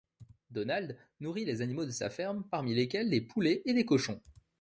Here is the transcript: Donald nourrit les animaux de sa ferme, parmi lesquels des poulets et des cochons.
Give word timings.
Donald 0.49 0.97
nourrit 1.19 1.45
les 1.45 1.61
animaux 1.61 1.85
de 1.85 1.91
sa 1.91 2.09
ferme, 2.09 2.43
parmi 2.49 2.73
lesquels 2.73 3.11
des 3.11 3.21
poulets 3.21 3.61
et 3.65 3.73
des 3.75 3.85
cochons. 3.85 4.19